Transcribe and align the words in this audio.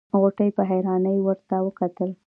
غوټۍ 0.19 0.49
په 0.57 0.63
حيرانۍ 0.69 1.17
ورته 1.21 1.55
کتل. 1.79 2.09